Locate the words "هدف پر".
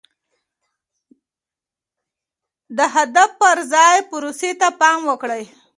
2.95-3.57